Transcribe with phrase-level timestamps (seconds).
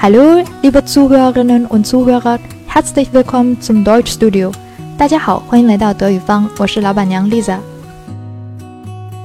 [0.00, 2.38] Hallo, liebe Zuhörerinnen und Zuhörer,
[2.68, 4.52] herzlich willkommen zum Deutschstudio。
[4.96, 7.58] 大家好，欢迎来到德语方，我是老板娘 Lisa。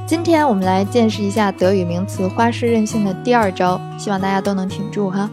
[0.08, 5.30] 今天我们来见识一下德语名词花式任性的第二招，希望大家都能挺住哈。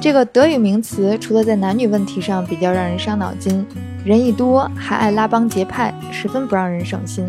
[0.00, 3.66] 这个德语名词除了在男女问题上比较让人伤脑筋，
[4.04, 7.26] 人一多还爱拉帮结派，十分不让人省心。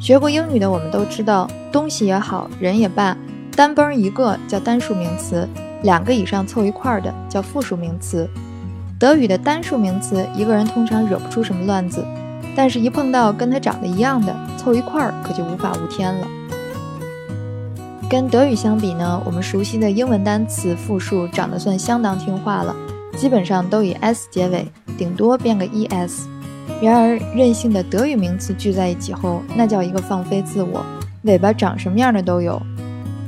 [0.00, 3.16] 学过英语的我们都知道，东西也好，人也罢，
[3.56, 5.48] 单崩一个叫单数名词。
[5.82, 8.28] 两个以上凑一块儿的叫复数名词。
[8.98, 12.04] 德语的单数名词，一个人通常惹不出什么乱子，
[12.54, 16.26] 但是，一碰到跟他长得一样的，凑一块儿可就无法无天了。
[18.08, 22.76] 跟德语相比呢，我们熟悉的英文单词复数长得算相当听话了，
[23.16, 26.26] 基本上都以 s 结尾，顶多变个 es。
[26.80, 30.84] 然而，任性的德语名词聚在一起后，那叫一个放飞自我，
[31.22, 32.60] 尾巴长什么样的都有。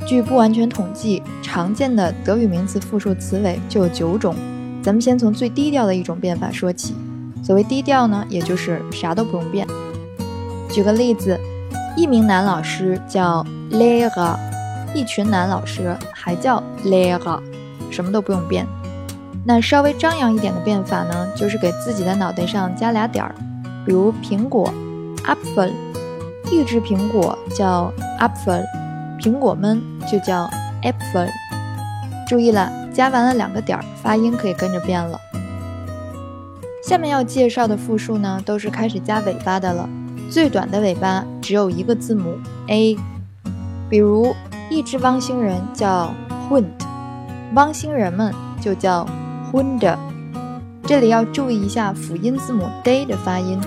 [0.07, 4.35] 据不完全统计，常见的德语名词复数词尾就有九种。
[4.83, 6.95] 咱们先从最低调的一种变法说起。
[7.43, 9.67] 所谓低调呢，也就是啥都不用变。
[10.71, 11.41] 举个例子，
[11.97, 14.37] 一名男老师叫 Lehrer，
[14.95, 17.41] 一群男老师还叫 Lehrer，
[17.91, 18.67] 什么都不用变。
[19.47, 23.35] 那稍微张扬一点的变法呢，就是给自己的脑袋上加俩点儿，
[23.87, 24.73] 比如苹果
[25.25, 25.73] Apfel，
[26.51, 28.65] 一只苹果叫 Apfel。
[29.25, 30.47] 苹果们就叫
[30.83, 31.31] apple。
[32.29, 35.19] 注意了，加完了两个点儿，发音可以跟着变了。
[36.87, 39.89] 下面要介绍的复数呢，都是开始加尾巴的了。
[40.31, 42.37] 最短的尾巴只有一个字母
[42.67, 42.95] a。
[43.89, 44.35] 比如，
[44.69, 46.13] 一只汪星人叫
[46.51, 46.67] hund，
[47.55, 48.31] 汪星人们
[48.61, 49.07] 就叫
[49.51, 49.97] hund。
[50.85, 53.59] 这里要注意一下辅音字母 d 的发音，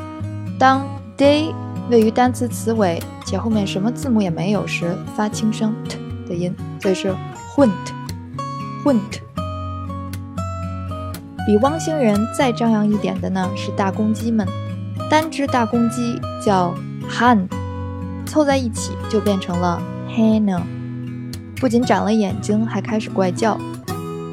[0.59, 0.85] 当
[1.17, 1.51] d。
[1.89, 7.15] 位于单词词尾且后面什么字母也没有时，发轻声 t 的音，所以是
[7.55, 9.21] hunt，hunt。
[11.45, 14.45] 比汪星人再张扬一点的呢是大公鸡们，
[15.09, 16.73] 单只大公鸡叫
[17.09, 17.47] han，
[18.25, 20.59] 凑在一起就变成了 hana，
[21.55, 23.57] 不仅长了眼睛，还开始怪叫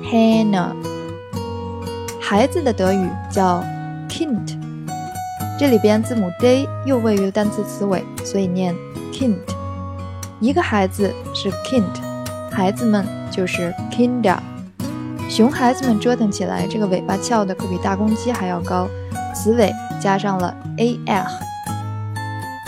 [0.03, 0.73] hana。
[2.21, 3.63] 孩子的德语叫
[4.09, 4.64] kind。
[5.57, 8.75] 这里边字母 d 又位于单词词尾，所以念
[9.13, 9.37] kind。
[10.41, 11.85] 一个孩子是 kind，
[12.51, 14.37] 孩子们就是 kinder。
[15.31, 18.89] 熊孩子们折腾起来，这个尾巴翘的可比大公鸡还要高，
[19.33, 21.25] 词尾加上了 ar。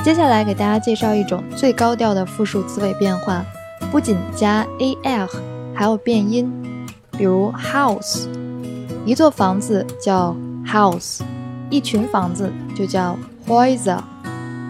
[0.04, 3.44] 接下来给大家介绍一种最高调的复数词尾变化，
[3.90, 5.28] 不仅加 ar，
[5.74, 6.50] 还要变音，
[7.10, 8.28] 比如 house，
[9.04, 11.20] 一座房子叫 house。
[11.70, 13.16] 一群房子就叫
[13.46, 13.98] Häuser。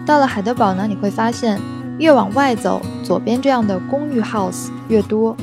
[0.05, 1.59] 到了海德堡呢，你会发现
[1.99, 5.35] 越往外走，左边这样的公寓 house 越多，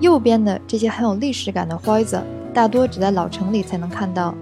[0.00, 2.22] 右边的这些很有历史感的 Häuser
[2.52, 4.34] 大多只在老城里才能看到。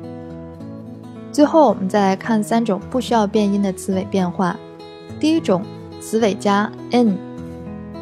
[1.30, 4.56] 最后，我们再来看三种不需要变音的词尾变化。
[5.20, 5.62] 第一种，
[6.00, 7.16] 词尾加 n。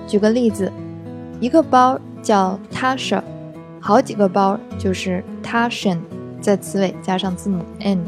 [0.06, 0.72] 举个例子，
[1.40, 3.20] 一个包叫 Tasche，
[3.80, 5.98] 好几个包就是 Tashen，
[6.40, 7.98] 在词尾加上字母 n。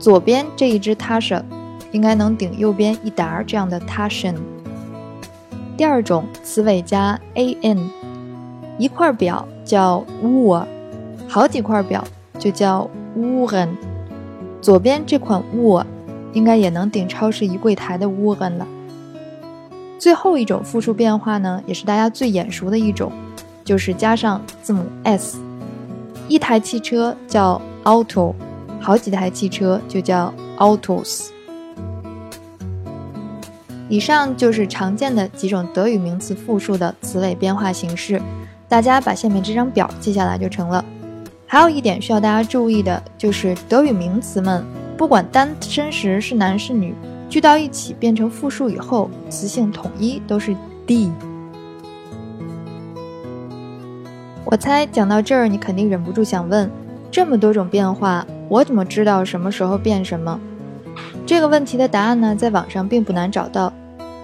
[0.00, 1.42] 左边这一只 Tasha，
[1.92, 4.34] 应该能顶右边一沓这样的 Tashan。
[5.76, 7.78] 第二种词尾加 an，
[8.78, 10.64] 一块表叫 Uhr，
[11.28, 12.02] 好几块表
[12.38, 13.68] 就叫 Uhren。
[14.62, 15.84] 左边这款 wo，
[16.32, 18.66] 应该也能顶超市一柜台的 Uhren 了。
[19.98, 23.12] 最后一种复数变化呢，也是大家最眼熟的一种，
[23.64, 25.38] 就是加上字母 s，
[26.26, 28.34] 一台汽车叫 Auto。
[28.80, 31.28] 好几台汽车就叫 autos。
[33.88, 38.22] 以上就是常见的几种德语名词复数的词尾变化形式，
[38.68, 40.84] 大家把下面这张表记下来就成了。
[41.46, 44.64] 还有一点需要大家注意的就是，德语名词们
[44.96, 46.94] 不管单身时是男是女，
[47.28, 50.54] 聚到一起变成复数以后，词性统一都是
[50.86, 51.10] d。
[54.44, 56.70] 我猜讲到这儿，你肯定忍不住想问：
[57.10, 58.24] 这么多种变化？
[58.50, 60.40] 我怎么知道什么时候变什么？
[61.24, 63.72] 这个问题的答案呢，在网上并不难找到。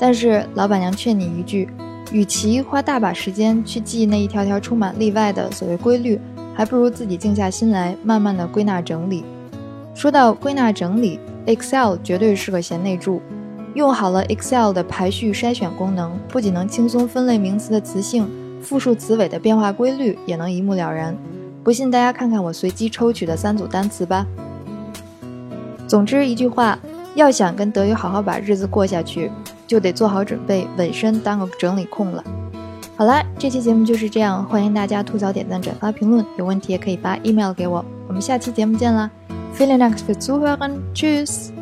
[0.00, 1.68] 但是老板娘劝你一句：
[2.10, 6.20] 与其花大把时间去记那一条条充满例外的所谓规律，
[6.52, 9.24] 还不如自己静下心来，慢慢的归纳整理。
[9.94, 13.22] 说到归纳整理，Excel 绝对是个贤内助。
[13.74, 18.28] 用好了 Excel 的排序筛选功能，不仅能轻松分类名词的词性，
[18.60, 21.16] 复数词尾的变化规律也能一目了然。
[21.66, 24.24] 不信，大家看看我随机抽取的三组单词吧。
[25.88, 26.78] 总之一句话，
[27.16, 29.32] 要想跟德语好好把日子过下去，
[29.66, 32.22] 就得做好准备，稳身当个整理控了。
[32.94, 37.84] 好啦，这期节目就是这样，欢迎大家吐槽、点赞、转发、评论，有问题也可以发 email 给我。
[38.06, 39.10] 我们下期节目见啦
[39.58, 40.74] ！Vielen Dank fürs Zuhören.
[40.94, 41.55] Tschüss.